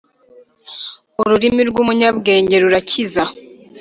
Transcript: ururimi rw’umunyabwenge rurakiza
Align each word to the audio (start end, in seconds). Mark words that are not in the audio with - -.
ururimi 1.21 1.61
rw’umunyabwenge 1.69 2.55
rurakiza 2.63 3.23